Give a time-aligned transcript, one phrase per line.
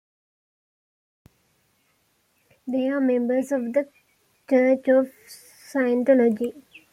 [2.65, 3.87] They are members of the
[4.49, 5.11] Church of
[5.71, 6.63] Scientology.